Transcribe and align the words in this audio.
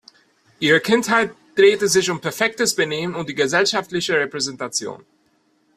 Ihre 0.59 0.81
Kindheit 0.81 1.31
drehte 1.55 1.87
sich 1.87 2.09
um 2.09 2.19
perfektes 2.21 2.75
Benehmen 2.75 3.13
und 3.13 3.29
die 3.29 3.35
gesellschaftliche 3.35 4.13
Repräsentation. 4.15 5.05